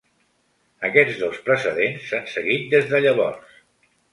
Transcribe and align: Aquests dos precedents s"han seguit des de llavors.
Aquests 0.89 1.19
dos 1.23 1.37
precedents 1.49 2.07
s"han 2.09 2.27
seguit 2.37 2.67
des 2.75 2.91
de 2.95 3.07
llavors. 3.07 3.57